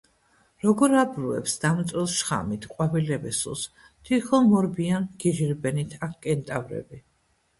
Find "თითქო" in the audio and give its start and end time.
4.09-4.39